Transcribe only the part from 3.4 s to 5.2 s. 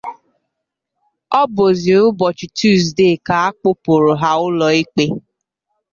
a kpụpụrụ ha ụlọikpe